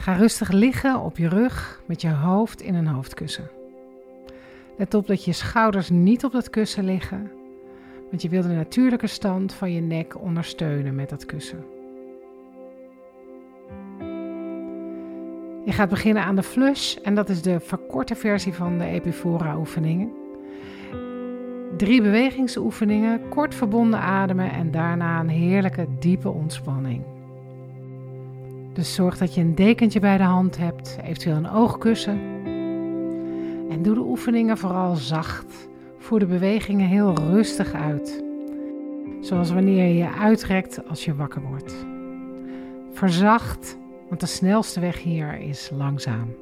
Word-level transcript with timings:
Ga 0.00 0.12
rustig 0.12 0.50
liggen 0.50 1.00
op 1.00 1.16
je 1.16 1.28
rug 1.28 1.82
met 1.86 2.00
je 2.00 2.10
hoofd 2.10 2.62
in 2.62 2.74
een 2.74 2.86
hoofdkussen. 2.86 3.50
Let 4.76 4.94
op 4.94 5.06
dat 5.06 5.24
je 5.24 5.32
schouders 5.32 5.90
niet 5.90 6.24
op 6.24 6.32
dat 6.32 6.50
kussen 6.50 6.84
liggen, 6.84 7.30
want 8.10 8.22
je 8.22 8.28
wil 8.28 8.42
de 8.42 8.48
natuurlijke 8.48 9.06
stand 9.06 9.52
van 9.52 9.72
je 9.72 9.80
nek 9.80 10.20
ondersteunen 10.20 10.94
met 10.94 11.08
dat 11.08 11.26
kussen. 11.26 11.64
Je 15.64 15.72
gaat 15.72 15.88
beginnen 15.88 16.22
aan 16.22 16.36
de 16.36 16.42
flush 16.42 16.96
en 16.96 17.14
dat 17.14 17.28
is 17.28 17.42
de 17.42 17.60
verkorte 17.60 18.14
versie 18.14 18.54
van 18.54 18.78
de 18.78 18.84
Epifora 18.84 19.58
oefeningen. 19.58 20.12
Drie 21.76 22.02
bewegingsoefeningen, 22.02 23.28
kort 23.28 23.54
verbonden 23.54 24.00
ademen 24.00 24.52
en 24.52 24.70
daarna 24.70 25.20
een 25.20 25.28
heerlijke 25.28 25.86
diepe 25.98 26.28
ontspanning. 26.28 27.19
Dus 28.80 28.94
zorg 28.94 29.18
dat 29.18 29.34
je 29.34 29.40
een 29.40 29.54
dekentje 29.54 30.00
bij 30.00 30.16
de 30.16 30.22
hand 30.22 30.58
hebt, 30.58 30.98
eventueel 31.02 31.36
een 31.36 31.50
oogkussen. 31.50 32.20
En 33.70 33.82
doe 33.82 33.94
de 33.94 34.00
oefeningen 34.00 34.58
vooral 34.58 34.94
zacht. 34.94 35.68
Voer 35.98 36.18
de 36.18 36.26
bewegingen 36.26 36.88
heel 36.88 37.14
rustig 37.14 37.72
uit. 37.72 38.24
Zoals 39.20 39.50
wanneer 39.50 39.86
je 39.86 39.94
je 39.94 40.10
uitrekt 40.10 40.88
als 40.88 41.04
je 41.04 41.14
wakker 41.14 41.42
wordt. 41.42 41.74
Verzacht, 42.92 43.78
want 44.08 44.20
de 44.20 44.26
snelste 44.26 44.80
weg 44.80 45.02
hier 45.02 45.40
is 45.40 45.70
langzaam. 45.74 46.34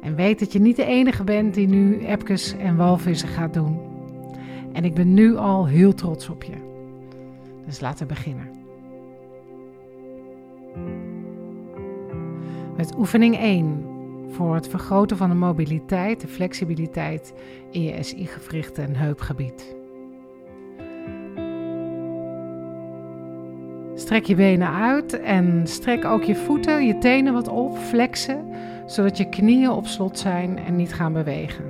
En 0.00 0.14
weet 0.14 0.38
dat 0.38 0.52
je 0.52 0.58
niet 0.58 0.76
de 0.76 0.84
enige 0.84 1.24
bent 1.24 1.54
die 1.54 1.68
nu 1.68 2.04
epkes 2.04 2.56
en 2.56 2.76
walvissen 2.76 3.28
gaat 3.28 3.54
doen. 3.54 3.78
En 4.72 4.84
ik 4.84 4.94
ben 4.94 5.14
nu 5.14 5.36
al 5.36 5.66
heel 5.66 5.94
trots 5.94 6.28
op 6.28 6.42
je. 6.42 6.56
Dus 7.66 7.80
laten 7.80 8.06
we 8.06 8.14
beginnen. 8.14 8.65
Met 12.76 12.96
oefening 12.98 13.38
1 13.38 13.84
voor 14.28 14.54
het 14.54 14.68
vergroten 14.68 15.16
van 15.16 15.28
de 15.28 15.34
mobiliteit, 15.34 16.20
de 16.20 16.28
flexibiliteit 16.28 17.34
in 17.70 17.82
je 17.82 18.02
SI-gewrichten 18.02 18.84
en 18.84 18.96
heupgebied. 18.96 19.76
Strek 23.94 24.24
je 24.24 24.34
benen 24.34 24.72
uit 24.72 25.20
en 25.20 25.66
strek 25.66 26.04
ook 26.04 26.22
je 26.22 26.34
voeten, 26.34 26.86
je 26.86 26.98
tenen 26.98 27.32
wat 27.32 27.48
op, 27.48 27.78
flexen, 27.78 28.46
zodat 28.86 29.16
je 29.16 29.28
knieën 29.28 29.70
op 29.70 29.86
slot 29.86 30.18
zijn 30.18 30.58
en 30.58 30.76
niet 30.76 30.94
gaan 30.94 31.12
bewegen. 31.12 31.64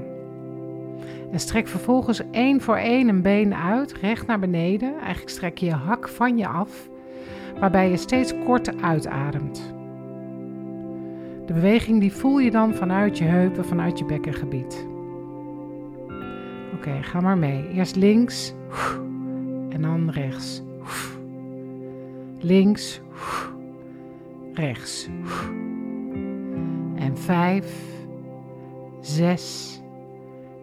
En 1.32 1.40
strek 1.40 1.68
vervolgens 1.68 2.22
één 2.30 2.60
voor 2.60 2.76
één 2.76 3.08
een 3.08 3.22
been 3.22 3.54
uit, 3.54 3.92
recht 3.92 4.26
naar 4.26 4.38
beneden. 4.38 4.98
Eigenlijk 4.98 5.28
strek 5.28 5.58
je 5.58 5.66
je 5.66 5.72
hak 5.72 6.08
van 6.08 6.38
je 6.38 6.46
af, 6.46 6.88
waarbij 7.60 7.90
je 7.90 7.96
steeds 7.96 8.34
korter 8.44 8.74
uitademt. 8.80 9.75
De 11.46 11.52
beweging 11.52 12.00
die 12.00 12.12
voel 12.12 12.38
je 12.38 12.50
dan 12.50 12.74
vanuit 12.74 13.18
je 13.18 13.24
heupen, 13.24 13.64
vanuit 13.64 13.98
je 13.98 14.04
bekkengebied. 14.04 14.86
Oké, 16.74 17.02
ga 17.02 17.20
maar 17.20 17.38
mee. 17.38 17.68
Eerst 17.68 17.96
links 17.96 18.54
en 19.68 19.82
dan 19.82 20.10
rechts. 20.10 20.62
Links, 22.38 23.00
rechts. 24.52 25.08
En 26.94 27.16
vijf, 27.18 27.82
zes, 29.00 29.76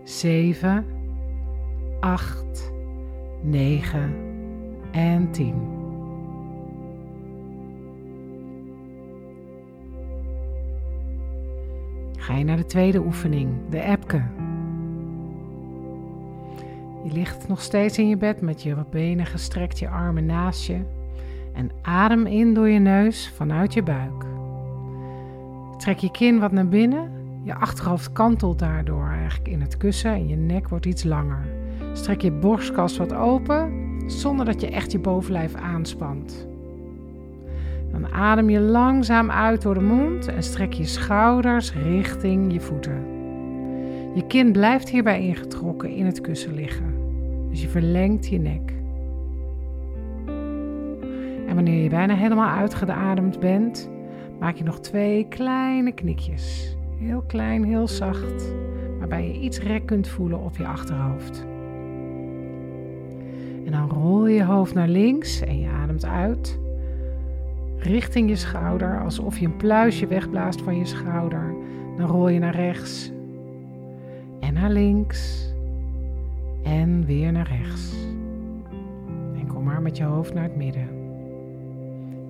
zeven, 0.04 0.86
acht, 2.00 2.74
negen 3.42 4.16
en 4.92 5.32
tien. 5.32 5.83
Ga 12.24 12.36
je 12.38 12.44
naar 12.44 12.58
de 12.58 12.66
tweede 12.66 13.00
oefening, 13.00 13.50
de 13.70 13.80
epke. 13.80 14.22
Je 17.04 17.12
ligt 17.12 17.48
nog 17.48 17.62
steeds 17.62 17.98
in 17.98 18.08
je 18.08 18.18
bed 18.18 18.42
met 18.42 18.64
je 18.64 18.76
benen 18.90 19.26
gestrekt, 19.26 19.80
je 19.80 19.90
armen 19.90 20.26
naast 20.26 20.66
je. 20.66 20.80
En 21.54 21.72
adem 21.82 22.26
in 22.26 22.54
door 22.54 22.70
je 22.70 22.80
neus 22.80 23.30
vanuit 23.36 23.74
je 23.74 23.84
buik. 23.84 24.26
Trek 25.78 25.98
je 25.98 26.12
kin 26.12 26.40
wat 26.40 26.52
naar 26.52 26.68
binnen. 26.68 27.12
Je 27.42 27.56
achterhoofd 27.56 28.12
kantelt 28.12 28.60
daardoor 28.60 29.08
eigenlijk 29.08 29.48
in 29.48 29.62
het 29.62 29.78
kussen 29.78 30.12
en 30.12 30.28
je 30.28 30.36
nek 30.36 30.70
wordt 30.70 30.86
iets 30.86 31.04
langer. 31.04 31.46
Strek 31.94 32.22
je 32.22 32.32
borstkas 32.32 32.98
wat 32.98 33.14
open 33.14 33.74
zonder 34.06 34.46
dat 34.46 34.62
je 34.62 34.70
echt 34.70 34.92
je 34.92 35.00
bovenlijf 35.00 35.54
aanspant. 35.54 36.48
Dan 37.94 38.12
adem 38.12 38.50
je 38.50 38.60
langzaam 38.60 39.32
uit 39.32 39.62
door 39.62 39.74
de 39.74 39.82
mond 39.82 40.28
en 40.28 40.44
strek 40.44 40.74
je 40.74 40.86
schouders 40.86 41.74
richting 41.74 42.54
je 42.54 42.60
voeten. 42.60 43.06
Je 44.14 44.28
kin 44.28 44.52
blijft 44.52 44.90
hierbij 44.90 45.22
ingetrokken 45.22 45.90
in 45.90 46.06
het 46.06 46.22
kussen 46.22 46.54
liggen. 46.54 46.94
Dus 47.50 47.62
je 47.62 47.68
verlengt 47.68 48.28
je 48.28 48.40
nek. 48.40 48.74
En 51.48 51.56
wanneer 51.56 51.84
je 51.84 51.90
bijna 51.90 52.16
helemaal 52.16 52.58
uitgeademd 52.58 53.40
bent, 53.40 53.90
maak 54.40 54.56
je 54.56 54.64
nog 54.64 54.80
twee 54.80 55.28
kleine 55.30 55.92
knikjes. 55.92 56.78
Heel 56.98 57.24
klein, 57.28 57.64
heel 57.64 57.88
zacht, 57.88 58.54
waarbij 59.00 59.28
je 59.28 59.40
iets 59.40 59.60
rek 59.60 59.86
kunt 59.86 60.08
voelen 60.08 60.40
op 60.40 60.58
je 60.58 60.66
achterhoofd. 60.66 61.46
En 63.66 63.72
dan 63.72 63.90
rol 63.90 64.28
je 64.28 64.44
hoofd 64.44 64.74
naar 64.74 64.88
links 64.88 65.42
en 65.42 65.60
je 65.60 65.70
ademt 65.70 66.06
uit 66.06 66.62
richting 67.84 68.30
je 68.30 68.36
schouder, 68.36 69.02
alsof 69.02 69.38
je 69.38 69.46
een 69.46 69.58
pluisje 69.58 70.08
wegblaast 70.08 70.62
van 70.62 70.78
je 70.78 70.86
schouder. 70.86 71.54
Dan 71.98 72.08
rol 72.08 72.30
je 72.30 72.40
naar 72.40 72.56
rechts 72.56 73.12
en 74.40 74.54
naar 74.54 74.70
links 74.70 75.52
en 76.64 77.06
weer 77.06 77.32
naar 77.32 77.48
rechts. 77.48 77.96
En 79.40 79.48
kom 79.48 79.64
maar 79.64 79.82
met 79.82 79.98
je 79.98 80.04
hoofd 80.04 80.34
naar 80.34 80.44
het 80.44 80.56
midden. 80.56 80.88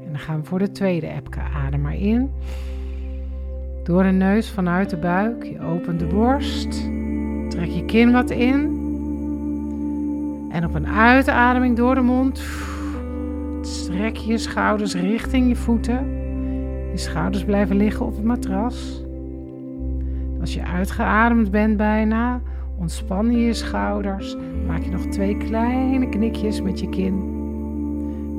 En 0.06 0.09
dan 0.09 0.19
gaan 0.19 0.40
we 0.40 0.46
voor 0.46 0.59
de 0.59 0.72
tweede 0.72 1.08
epke. 1.08 1.40
Adem 1.40 1.81
maar 1.81 1.97
in. 1.97 2.31
Door 3.84 4.03
de 4.03 4.09
neus 4.09 4.50
vanuit 4.50 4.90
de 4.90 4.97
buik. 4.97 5.44
Je 5.44 5.62
opent 5.62 6.00
de 6.00 6.06
borst. 6.06 6.90
Trek 7.50 7.69
je 7.69 7.86
kin 7.86 8.12
wat 8.12 8.30
in. 8.30 8.81
En 10.52 10.66
op 10.66 10.74
een 10.74 10.88
uitademing 10.88 11.78
door 11.78 11.96
de 11.96 12.02
mond 12.02 12.40
Strek 13.94 14.16
je 14.16 14.38
schouders 14.38 14.96
richting 14.96 15.48
je 15.48 15.56
voeten. 15.56 16.08
Je 16.92 16.98
schouders 16.98 17.44
blijven 17.44 17.76
liggen 17.76 18.06
op 18.06 18.16
het 18.16 18.24
matras. 18.24 19.04
Als 20.40 20.54
je 20.54 20.64
uitgeademd 20.64 21.52
bent 21.52 21.78
bijna, 21.78 22.42
ontspan 22.78 23.31
je 23.31 23.38
je 23.38 23.54
schouders. 23.54 24.36
Maak 24.68 24.84
je 24.84 24.90
nog 24.90 25.06
twee 25.06 25.38
kleine 25.38 26.09
knikjes 26.09 26.62
met 26.62 26.80
je 26.80 26.90
kin. 26.90 27.14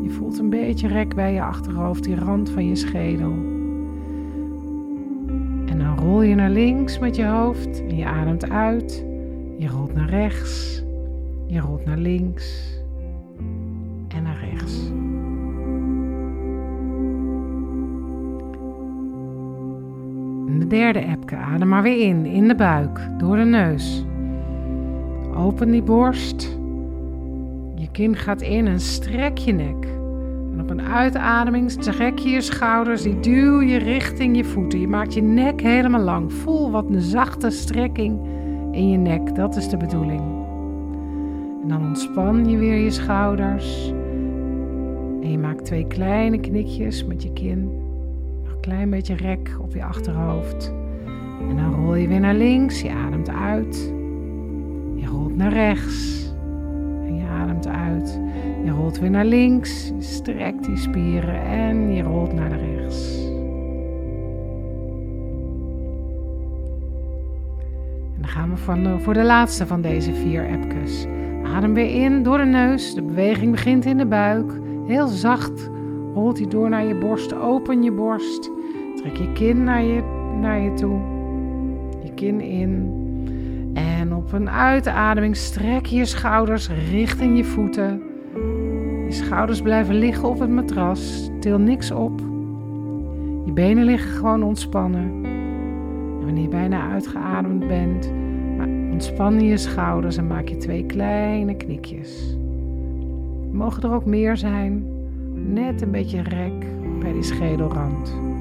Je 0.02 0.10
voelt 0.10 0.38
een 0.38 0.50
beetje 0.50 0.88
rek 0.88 1.14
bij 1.14 1.32
je 1.32 1.42
achterhoofd, 1.42 2.04
die 2.04 2.16
rand 2.16 2.50
van 2.50 2.68
je 2.68 2.76
schedel. 2.76 3.32
En 5.66 5.78
dan 5.78 5.98
rol 5.98 6.22
je 6.22 6.34
naar 6.34 6.50
links 6.50 6.98
met 6.98 7.16
je 7.16 7.26
hoofd 7.26 7.86
en 7.88 7.96
je 7.96 8.06
ademt 8.06 8.50
uit. 8.50 9.04
Je 9.58 9.68
rolt 9.68 9.94
naar 9.94 10.10
rechts. 10.10 10.82
Je 11.46 11.60
rolt 11.60 11.84
naar 11.84 11.98
links. 11.98 12.78
En 14.08 14.22
naar 14.22 14.48
rechts. 14.50 14.93
De 20.68 20.76
derde 20.76 20.98
epke. 20.98 21.36
Adem 21.36 21.68
maar 21.68 21.82
weer 21.82 22.00
in, 22.00 22.26
in 22.26 22.48
de 22.48 22.54
buik, 22.54 23.00
door 23.18 23.36
de 23.36 23.44
neus. 23.44 24.04
Open 25.36 25.70
die 25.70 25.82
borst. 25.82 26.58
Je 27.74 27.88
kin 27.92 28.16
gaat 28.16 28.42
in 28.42 28.66
en 28.66 28.80
strek 28.80 29.38
je 29.38 29.52
nek. 29.52 29.86
En 30.52 30.60
op 30.60 30.70
een 30.70 30.80
uitademing 30.80 31.70
strek 31.70 32.18
je 32.18 32.28
je 32.28 32.40
schouders, 32.40 33.02
die 33.02 33.20
duw 33.20 33.60
je 33.60 33.76
richting 33.76 34.36
je 34.36 34.44
voeten. 34.44 34.80
Je 34.80 34.88
maakt 34.88 35.14
je 35.14 35.22
nek 35.22 35.60
helemaal 35.60 36.00
lang. 36.00 36.32
Voel 36.32 36.70
wat 36.70 36.88
een 36.88 37.00
zachte 37.00 37.50
strekking 37.50 38.20
in 38.70 38.90
je 38.90 38.98
nek, 38.98 39.34
dat 39.34 39.56
is 39.56 39.68
de 39.68 39.76
bedoeling. 39.76 40.22
En 41.62 41.68
dan 41.68 41.86
ontspan 41.86 42.48
je 42.48 42.56
weer 42.56 42.78
je 42.78 42.90
schouders. 42.90 43.92
En 45.22 45.30
je 45.30 45.38
maakt 45.38 45.64
twee 45.64 45.86
kleine 45.86 46.40
knikjes 46.40 47.04
met 47.04 47.22
je 47.22 47.32
kin 47.32 47.83
klein 48.64 48.90
beetje 48.90 49.14
rek 49.14 49.56
op 49.60 49.74
je 49.74 49.84
achterhoofd. 49.84 50.74
En 51.48 51.56
dan 51.56 51.74
rol 51.74 51.94
je 51.94 52.08
weer 52.08 52.20
naar 52.20 52.34
links, 52.34 52.80
je 52.80 52.90
ademt 52.90 53.30
uit. 53.30 53.92
Je 54.94 55.06
rolt 55.06 55.36
naar 55.36 55.52
rechts. 55.52 56.32
En 57.06 57.16
je 57.16 57.26
ademt 57.26 57.66
uit. 57.66 58.20
Je 58.64 58.70
rolt 58.70 58.98
weer 58.98 59.10
naar 59.10 59.24
links, 59.24 59.88
je 59.88 60.02
strekt 60.02 60.64
die 60.64 60.76
spieren 60.76 61.42
en 61.44 61.94
je 61.94 62.02
rolt 62.02 62.32
naar 62.32 62.50
rechts. 62.50 63.26
En 68.14 68.20
dan 68.20 68.28
gaan 68.28 68.50
we 68.50 68.56
van 68.56 69.00
voor 69.00 69.14
de 69.14 69.24
laatste 69.24 69.66
van 69.66 69.80
deze 69.80 70.14
vier 70.14 70.44
epkes. 70.44 71.06
Adem 71.54 71.74
weer 71.74 72.04
in 72.04 72.22
door 72.22 72.38
de 72.38 72.44
neus. 72.44 72.94
De 72.94 73.02
beweging 73.02 73.50
begint 73.50 73.84
in 73.84 73.98
de 73.98 74.06
buik. 74.06 74.52
Heel 74.86 75.06
zacht 75.06 75.70
rolt 76.14 76.38
hij 76.38 76.48
door 76.48 76.68
naar 76.68 76.84
je 76.84 76.98
borst. 76.98 77.34
Open 77.34 77.82
je 77.82 77.92
borst. 77.92 78.53
Trek 79.04 79.16
je 79.16 79.32
kin 79.32 79.64
naar 79.64 79.82
je, 79.82 80.02
naar 80.40 80.60
je 80.60 80.72
toe. 80.74 80.98
Je 82.02 82.14
kin 82.14 82.40
in. 82.40 82.92
En 83.74 84.14
op 84.14 84.32
een 84.32 84.50
uitademing 84.50 85.36
strek 85.36 85.86
je 85.86 86.04
schouders 86.04 86.68
richting 86.90 87.36
je 87.36 87.44
voeten. 87.44 88.02
Je 89.06 89.12
schouders 89.12 89.62
blijven 89.62 89.94
liggen 89.94 90.28
op 90.28 90.38
het 90.38 90.50
matras. 90.50 91.30
Til 91.40 91.58
niks 91.58 91.90
op. 91.90 92.20
Je 93.44 93.52
benen 93.52 93.84
liggen 93.84 94.10
gewoon 94.10 94.42
ontspannen. 94.42 95.24
En 95.24 96.24
wanneer 96.24 96.42
je 96.42 96.48
bijna 96.48 96.90
uitgeademd 96.90 97.68
bent, 97.68 98.12
ontspan 98.92 99.40
je 99.40 99.56
schouders 99.56 100.16
en 100.16 100.26
maak 100.26 100.48
je 100.48 100.56
twee 100.56 100.86
kleine 100.86 101.54
knikjes. 101.56 102.36
Mogen 103.52 103.82
er 103.82 103.94
ook 103.94 104.06
meer 104.06 104.36
zijn, 104.36 104.86
net 105.34 105.82
een 105.82 105.90
beetje 105.90 106.22
rek 106.22 106.66
bij 107.00 107.12
die 107.12 107.22
schedelrand. 107.22 108.33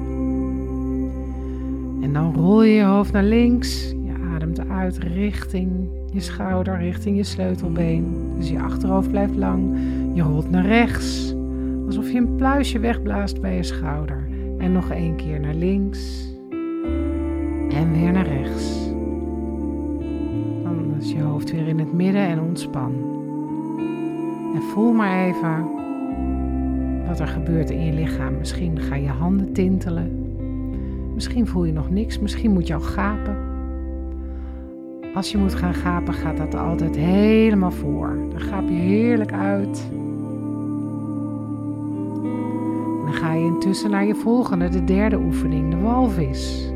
En 2.04 2.12
dan 2.12 2.34
rol 2.34 2.62
je 2.62 2.74
je 2.74 2.82
hoofd 2.82 3.12
naar 3.12 3.24
links. 3.24 3.90
Je 3.90 4.12
ademt 4.34 4.68
uit 4.68 4.98
richting 4.98 5.70
je 6.12 6.20
schouder, 6.20 6.78
richting 6.78 7.16
je 7.16 7.22
sleutelbeen. 7.22 8.32
Dus 8.36 8.48
je 8.48 8.60
achterhoofd 8.60 9.10
blijft 9.10 9.36
lang. 9.36 9.78
Je 10.14 10.22
rolt 10.22 10.50
naar 10.50 10.66
rechts, 10.66 11.34
alsof 11.86 12.10
je 12.10 12.18
een 12.18 12.36
pluisje 12.36 12.78
wegblaast 12.78 13.40
bij 13.40 13.56
je 13.56 13.62
schouder. 13.62 14.28
En 14.58 14.72
nog 14.72 14.90
één 14.90 15.16
keer 15.16 15.40
naar 15.40 15.54
links. 15.54 16.32
En 17.68 17.92
weer 17.92 18.12
naar 18.12 18.26
rechts. 18.26 18.90
Dan 20.62 20.94
is 21.00 21.12
je 21.12 21.20
hoofd 21.20 21.50
weer 21.50 21.68
in 21.68 21.78
het 21.78 21.92
midden 21.92 22.26
en 22.26 22.40
ontspan. 22.40 22.92
En 24.54 24.62
voel 24.62 24.92
maar 24.92 25.26
even 25.26 25.64
wat 27.06 27.20
er 27.20 27.28
gebeurt 27.28 27.70
in 27.70 27.84
je 27.84 27.92
lichaam. 27.92 28.38
Misschien 28.38 28.80
gaan 28.80 29.02
je 29.02 29.08
handen 29.08 29.52
tintelen. 29.52 30.23
Misschien 31.14 31.46
voel 31.46 31.64
je 31.64 31.72
nog 31.72 31.90
niks, 31.90 32.18
misschien 32.18 32.52
moet 32.52 32.66
je 32.66 32.74
al 32.74 32.80
gapen. 32.80 33.36
Als 35.14 35.30
je 35.30 35.38
moet 35.38 35.54
gaan 35.54 35.74
gapen, 35.74 36.14
gaat 36.14 36.36
dat 36.36 36.54
altijd 36.54 36.96
helemaal 36.96 37.70
voor. 37.70 38.16
Dan 38.30 38.40
gaap 38.40 38.68
je 38.68 38.74
heerlijk 38.74 39.32
uit. 39.32 39.90
Dan 43.04 43.12
ga 43.12 43.32
je 43.32 43.44
intussen 43.44 43.90
naar 43.90 44.04
je 44.04 44.14
volgende, 44.14 44.68
de 44.68 44.84
derde 44.84 45.18
oefening, 45.18 45.70
de 45.70 45.80
walvis. 45.80 46.72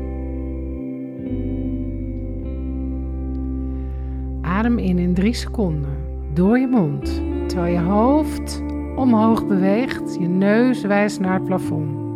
Adem 4.41 4.77
in 4.77 4.97
in 4.97 5.13
drie 5.13 5.33
seconden 5.33 5.97
door 6.33 6.59
je 6.59 6.67
mond, 6.67 7.21
terwijl 7.47 7.73
je 7.73 7.79
hoofd 7.79 8.63
omhoog 8.95 9.47
beweegt, 9.47 10.17
je 10.19 10.27
neus 10.27 10.81
wijst 10.81 11.19
naar 11.19 11.33
het 11.33 11.45
plafond. 11.45 12.08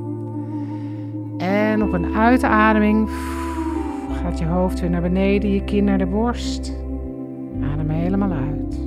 Een 1.93 2.15
uitademing 2.15 3.09
gaat 4.21 4.39
je 4.39 4.45
hoofd 4.45 4.79
weer 4.79 4.89
naar 4.89 5.01
beneden, 5.01 5.53
je 5.53 5.63
kin 5.63 5.83
naar 5.83 5.97
de 5.97 6.05
borst. 6.05 6.73
Adem 7.73 7.89
helemaal 7.89 8.31
uit. 8.31 8.79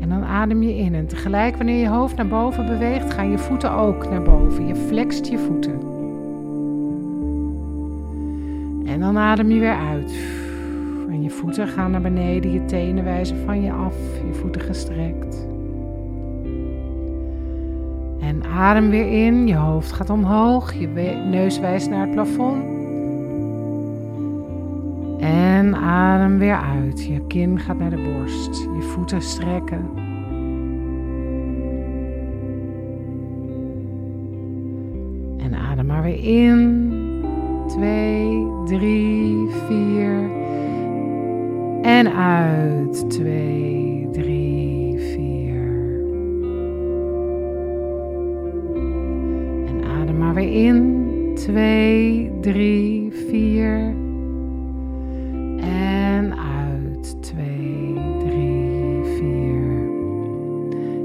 En 0.00 0.08
dan 0.08 0.24
adem 0.24 0.62
je 0.62 0.76
in. 0.76 0.94
En 0.94 1.06
tegelijk 1.06 1.56
wanneer 1.56 1.80
je 1.80 1.88
hoofd 1.88 2.16
naar 2.16 2.28
boven 2.28 2.66
beweegt, 2.66 3.12
gaan 3.12 3.30
je 3.30 3.38
voeten 3.38 3.72
ook 3.72 4.10
naar 4.10 4.22
boven. 4.22 4.66
Je 4.66 4.74
flext 4.74 5.26
je 5.26 5.38
voeten. 5.38 5.80
En 8.86 9.00
dan 9.00 9.18
adem 9.18 9.50
je 9.50 9.60
weer 9.60 9.78
uit. 9.90 10.12
En 11.08 11.22
je 11.22 11.30
voeten 11.30 11.68
gaan 11.68 11.90
naar 11.90 12.00
beneden, 12.00 12.52
je 12.52 12.64
tenen 12.64 13.04
wijzen 13.04 13.36
van 13.44 13.62
je 13.62 13.72
af, 13.72 13.96
je 14.26 14.34
voeten 14.34 14.60
gestrekt. 14.60 15.46
En 18.28 18.44
adem 18.44 18.90
weer 18.90 19.26
in, 19.26 19.46
je 19.46 19.54
hoofd 19.54 19.92
gaat 19.92 20.10
omhoog, 20.10 20.74
je 20.74 20.86
neus 21.30 21.58
wijst 21.58 21.90
naar 21.90 22.00
het 22.00 22.10
plafond. 22.10 22.64
En 25.20 25.76
adem 25.76 26.38
weer 26.38 26.60
uit, 26.60 27.06
je 27.06 27.26
kin 27.26 27.58
gaat 27.58 27.78
naar 27.78 27.90
de 27.90 27.96
borst, 27.96 28.62
je 28.62 28.82
voeten 28.82 29.22
strekken. 29.22 29.90
En 35.38 35.54
adem 35.54 35.86
maar 35.86 36.02
weer 36.02 36.24
in, 36.24 36.92
twee, 37.66 38.46
drie, 38.64 39.48
vier. 39.66 40.30
En 41.82 42.12
uit, 42.14 43.10
twee, 43.10 43.97
in, 50.58 51.32
twee, 51.34 52.30
drie, 52.40 53.12
vier. 53.12 53.94
En 55.60 56.34
uit, 56.38 57.22
twee, 57.22 57.94
drie, 58.18 59.04
vier. 59.04 59.90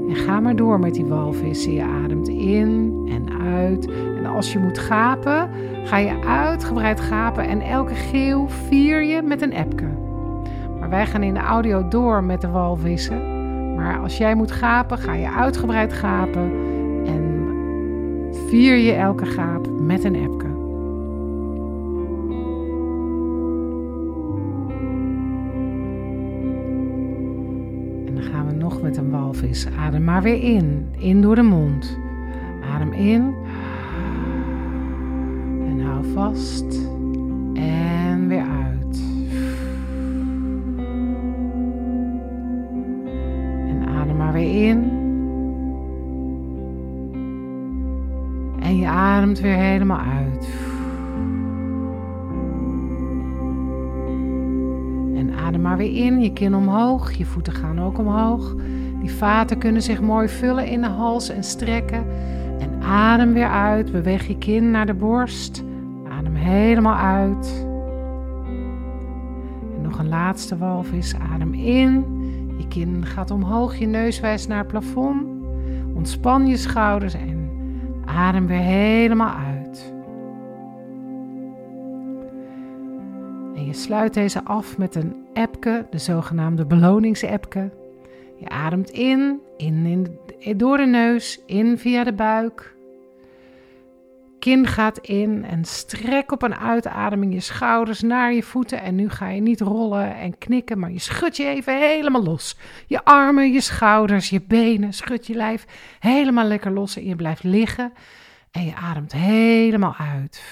En 0.08 0.16
ga 0.16 0.40
maar 0.40 0.56
door 0.56 0.78
met 0.78 0.94
die 0.94 1.04
walvissen. 1.04 1.72
Je 1.72 1.82
ademt 1.82 2.28
in 2.28 3.02
en 3.10 3.42
uit. 3.42 3.88
En 4.16 4.26
als 4.26 4.52
je 4.52 4.58
moet 4.58 4.78
gapen, 4.78 5.50
ga 5.84 5.96
je 5.96 6.24
uitgebreid 6.26 7.00
gapen. 7.00 7.48
En 7.48 7.60
elke 7.60 7.94
geel 7.94 8.48
vier 8.48 9.04
je 9.04 9.22
met 9.22 9.42
een 9.42 9.52
epke. 9.52 9.88
Maar 10.80 10.90
wij 10.90 11.06
gaan 11.06 11.22
in 11.22 11.34
de 11.34 11.40
audio 11.40 11.88
door 11.88 12.24
met 12.24 12.40
de 12.40 12.48
walvissen. 12.48 13.32
Maar 13.74 13.98
als 13.98 14.16
jij 14.16 14.34
moet 14.34 14.52
gapen, 14.52 14.98
ga 14.98 15.14
je 15.14 15.30
uitgebreid 15.30 15.92
gapen. 15.92 16.73
Vier 18.54 18.76
je 18.76 18.92
elke 18.92 19.26
gaap 19.26 19.68
met 19.80 20.04
een 20.04 20.14
epke. 20.14 20.46
En 28.06 28.14
dan 28.14 28.22
gaan 28.22 28.46
we 28.46 28.52
nog 28.52 28.82
met 28.82 28.96
een 28.96 29.10
walvis. 29.10 29.66
Adem 29.78 30.04
maar 30.04 30.22
weer 30.22 30.42
in. 30.42 30.86
In 30.98 31.20
door 31.20 31.34
de 31.34 31.42
mond. 31.42 31.98
Adem 32.74 32.92
in. 32.92 33.34
En 35.66 35.80
hou 35.80 36.04
vast. 36.12 36.88
En 37.54 37.93
uit. 49.92 50.48
En 55.16 55.34
adem 55.44 55.60
maar 55.62 55.76
weer 55.76 55.96
in, 55.96 56.20
je 56.20 56.32
kin 56.32 56.54
omhoog, 56.54 57.12
je 57.12 57.24
voeten 57.24 57.52
gaan 57.52 57.80
ook 57.80 57.98
omhoog. 57.98 58.54
Die 59.00 59.10
vaten 59.10 59.58
kunnen 59.58 59.82
zich 59.82 60.00
mooi 60.00 60.28
vullen 60.28 60.66
in 60.66 60.80
de 60.80 60.88
hals 60.88 61.28
en 61.28 61.44
strekken. 61.44 62.04
En 62.58 62.82
adem 62.82 63.32
weer 63.32 63.48
uit, 63.48 63.92
beweeg 63.92 64.26
je 64.26 64.38
kin 64.38 64.70
naar 64.70 64.86
de 64.86 64.94
borst. 64.94 65.64
Adem 66.18 66.34
helemaal 66.34 66.96
uit. 66.96 67.66
En 69.76 69.82
nog 69.82 69.98
een 69.98 70.08
laatste 70.08 70.56
walvis, 70.56 71.14
adem 71.32 71.54
in. 71.54 72.04
Je 72.58 72.68
kin 72.68 73.06
gaat 73.06 73.30
omhoog, 73.30 73.76
je 73.76 73.86
neus 73.86 74.20
wijst 74.20 74.48
naar 74.48 74.58
het 74.58 74.66
plafond. 74.66 75.26
Ontspan 75.94 76.46
je 76.46 76.56
schouders 76.56 77.14
en 77.14 77.34
Adem 78.04 78.46
weer 78.46 78.58
helemaal 78.58 79.28
uit. 79.28 79.43
Sluit 83.74 84.14
deze 84.14 84.44
af 84.44 84.78
met 84.78 84.94
een 84.94 85.26
epke, 85.32 85.86
de 85.90 85.98
zogenaamde 85.98 86.66
beloningsepke. 86.66 87.70
Je 88.38 88.48
ademt 88.48 88.90
in, 88.90 89.40
in, 89.56 89.86
in, 90.38 90.56
door 90.56 90.76
de 90.76 90.86
neus, 90.86 91.40
in 91.46 91.78
via 91.78 92.04
de 92.04 92.12
buik. 92.12 92.74
Kin 94.38 94.66
gaat 94.66 94.98
in 94.98 95.44
en 95.44 95.64
strek 95.64 96.32
op 96.32 96.42
een 96.42 96.56
uitademing 96.56 97.32
je 97.32 97.40
schouders 97.40 98.00
naar 98.00 98.32
je 98.32 98.42
voeten. 98.42 98.80
En 98.80 98.94
nu 98.94 99.10
ga 99.10 99.28
je 99.28 99.40
niet 99.40 99.60
rollen 99.60 100.16
en 100.16 100.38
knikken, 100.38 100.78
maar 100.78 100.92
je 100.92 100.98
schudt 100.98 101.36
je 101.36 101.46
even 101.46 101.78
helemaal 101.78 102.22
los. 102.22 102.56
Je 102.86 103.04
armen, 103.04 103.52
je 103.52 103.60
schouders, 103.60 104.30
je 104.30 104.42
benen, 104.42 104.92
schud 104.92 105.26
je 105.26 105.34
lijf 105.34 105.66
helemaal 106.00 106.46
lekker 106.46 106.70
los. 106.70 106.96
En 106.96 107.04
je 107.04 107.16
blijft 107.16 107.42
liggen 107.42 107.92
en 108.50 108.64
je 108.64 108.74
ademt 108.74 109.12
helemaal 109.12 109.96
uit. 109.96 110.42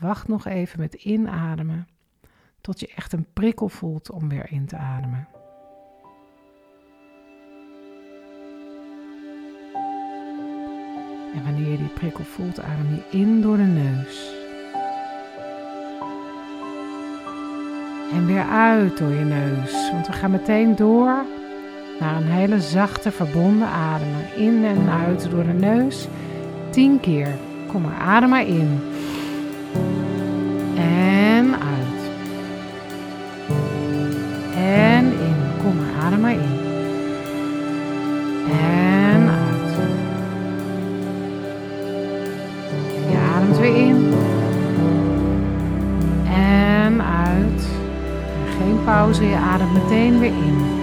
Wacht 0.00 0.28
nog 0.28 0.46
even 0.46 0.80
met 0.80 0.94
inademen 0.94 1.88
tot 2.60 2.80
je 2.80 2.92
echt 2.96 3.12
een 3.12 3.26
prikkel 3.32 3.68
voelt 3.68 4.10
om 4.10 4.28
weer 4.28 4.50
in 4.50 4.66
te 4.66 4.76
ademen. 4.76 5.28
En 11.34 11.44
wanneer 11.44 11.70
je 11.70 11.78
die 11.78 11.88
prikkel 11.88 12.24
voelt, 12.24 12.60
adem 12.60 12.94
je 12.94 13.18
in 13.18 13.40
door 13.40 13.56
de 13.56 13.62
neus. 13.62 14.32
En 18.12 18.26
weer 18.26 18.48
uit 18.48 18.98
door 18.98 19.10
je 19.10 19.24
neus. 19.24 19.90
Want 19.90 20.06
we 20.06 20.12
gaan 20.12 20.30
meteen 20.30 20.76
door 20.76 21.24
naar 22.00 22.16
een 22.16 22.30
hele 22.30 22.60
zachte 22.60 23.10
verbonden 23.10 23.68
ademen. 23.68 24.36
In 24.36 24.64
en 24.64 24.88
uit 24.88 25.30
door 25.30 25.44
de 25.44 25.52
neus. 25.52 26.08
10 26.70 27.00
keer. 27.00 27.28
Kom 27.66 27.82
maar, 27.82 27.98
adem 27.98 28.28
maar 28.28 28.46
in. 28.46 28.80
En 30.76 31.52
uit. 31.52 32.10
En 34.56 35.04
in. 35.04 35.34
Kom 35.62 35.76
maar, 35.76 36.04
adem 36.06 36.20
maar 36.20 36.32
in. 36.32 36.40
En 38.50 39.28
uit. 39.28 39.72
Je 43.10 43.16
ademt 43.34 43.58
weer 43.58 43.76
in. 43.76 44.14
En 46.34 47.02
uit. 47.02 47.66
Geen 48.58 48.78
pauze, 48.84 49.24
je 49.24 49.36
ademt 49.36 49.72
meteen 49.72 50.18
weer 50.18 50.32
in. 50.32 50.82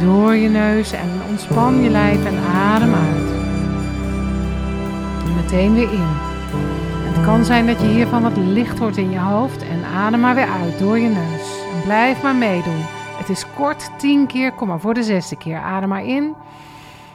Door 0.00 0.34
je 0.34 0.48
neus 0.48 0.92
en 0.92 1.10
ontspan 1.28 1.82
je 1.82 1.90
lijf 1.90 2.24
en 2.24 2.38
adem 2.54 2.94
uit. 2.94 3.30
En 5.24 5.34
meteen 5.34 5.74
weer 5.74 5.92
in. 5.92 6.34
Het 7.16 7.24
kan 7.24 7.44
zijn 7.44 7.66
dat 7.66 7.80
je 7.80 7.86
hiervan 7.86 8.22
wat 8.22 8.36
licht 8.36 8.78
wordt 8.78 8.96
in 8.96 9.10
je 9.10 9.18
hoofd 9.18 9.62
en 9.62 9.84
adem 9.84 10.20
maar 10.20 10.34
weer 10.34 10.48
uit 10.48 10.78
door 10.78 10.98
je 10.98 11.08
neus. 11.08 11.60
En 11.74 11.82
blijf 11.82 12.22
maar 12.22 12.34
meedoen. 12.34 12.80
Het 13.18 13.28
is 13.28 13.44
kort, 13.54 13.90
tien 13.98 14.26
keer, 14.26 14.52
kom 14.52 14.68
maar 14.68 14.80
voor 14.80 14.94
de 14.94 15.02
zesde 15.02 15.36
keer. 15.36 15.58
Adem 15.58 15.88
maar 15.88 16.04
in. 16.04 16.34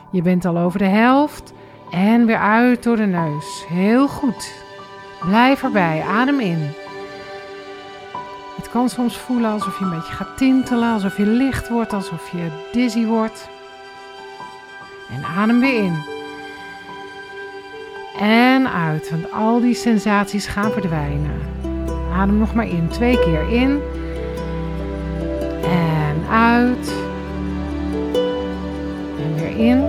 Je 0.09 0.21
bent 0.21 0.45
al 0.45 0.57
over 0.57 0.79
de 0.79 0.85
helft. 0.85 1.53
En 1.91 2.25
weer 2.25 2.37
uit 2.37 2.83
door 2.83 2.95
de 2.95 3.05
neus. 3.05 3.65
Heel 3.67 4.07
goed. 4.07 4.63
Blijf 5.19 5.63
erbij, 5.63 6.03
adem 6.07 6.39
in. 6.39 6.71
Het 8.55 8.69
kan 8.69 8.89
soms 8.89 9.17
voelen 9.17 9.51
alsof 9.51 9.79
je 9.79 9.85
een 9.85 9.95
beetje 9.95 10.13
gaat 10.13 10.37
tintelen, 10.37 10.93
alsof 10.93 11.17
je 11.17 11.25
licht 11.25 11.69
wordt, 11.69 11.93
alsof 11.93 12.31
je 12.31 12.69
dizzy 12.71 13.05
wordt. 13.05 13.49
En 15.11 15.23
adem 15.23 15.59
weer 15.59 15.83
in. 15.83 16.20
En 18.21 18.69
uit, 18.69 19.09
want 19.09 19.31
al 19.31 19.59
die 19.61 19.73
sensaties 19.73 20.47
gaan 20.47 20.71
verdwijnen. 20.71 21.39
Adem 22.13 22.37
nog 22.37 22.53
maar 22.53 22.67
in, 22.67 22.87
twee 22.87 23.19
keer 23.19 23.49
in. 23.49 23.79
En 25.63 26.29
uit. 26.29 26.93
En 29.17 29.35
weer 29.35 29.57
in. 29.57 29.83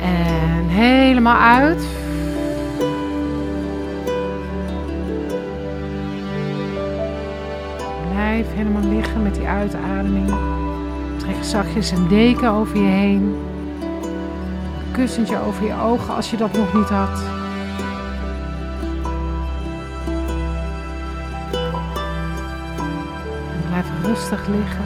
En 0.00 0.66
helemaal 0.68 1.40
uit. 1.60 1.86
Blijf 8.12 8.46
helemaal 8.54 8.88
liggen 8.90 9.22
met 9.22 9.34
die 9.34 9.46
uitademing. 9.46 10.34
Trek 11.16 11.44
zachtjes 11.44 11.90
een 11.90 12.08
deken 12.08 12.50
over 12.50 12.76
je 12.76 12.88
heen. 12.88 13.36
Kussentje 14.96 15.38
over 15.38 15.66
je 15.66 15.74
ogen 15.74 16.14
als 16.14 16.30
je 16.30 16.36
dat 16.36 16.52
nog 16.52 16.74
niet 16.74 16.88
had. 16.88 17.22
Blijf 23.68 23.86
rustig 24.02 24.46
liggen. 24.46 24.84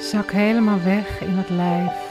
Zak 0.00 0.30
helemaal 0.30 0.82
weg 0.84 1.20
in 1.20 1.36
het 1.36 1.50
lijf. 1.50 2.03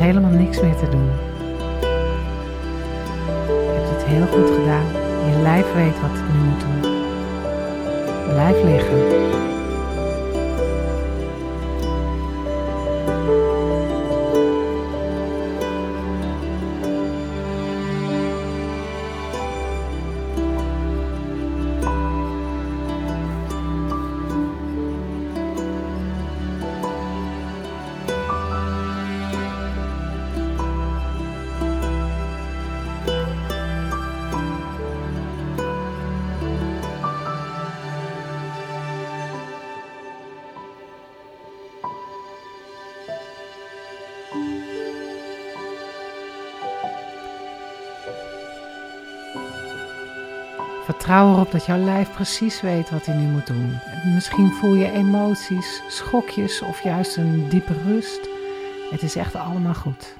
Helemaal 0.00 0.30
niks 0.30 0.60
meer 0.60 0.76
te 0.76 0.88
doen. 0.88 1.10
Je 3.46 3.72
hebt 3.74 3.90
het 3.90 4.04
heel 4.04 4.26
goed 4.26 4.50
gedaan. 4.56 4.86
Je 5.30 5.42
lijf 5.42 5.74
weet 5.74 6.00
wat 6.00 6.10
het 6.12 6.32
nu 6.32 6.38
moet 6.48 6.60
doen. 6.60 6.92
Blijf 8.28 8.62
liggen. 8.64 9.28
Vertrouw 51.00 51.32
erop 51.32 51.50
dat 51.50 51.66
jouw 51.66 51.78
lijf 51.78 52.12
precies 52.12 52.60
weet 52.60 52.90
wat 52.90 53.06
hij 53.06 53.14
nu 53.14 53.26
moet 53.26 53.46
doen. 53.46 53.78
Misschien 54.14 54.52
voel 54.52 54.74
je 54.74 54.90
emoties, 54.90 55.82
schokjes 55.88 56.62
of 56.62 56.82
juist 56.82 57.16
een 57.16 57.48
diepe 57.48 57.72
rust. 57.86 58.28
Het 58.90 59.02
is 59.02 59.16
echt 59.16 59.34
allemaal 59.34 59.74
goed. 59.74 60.19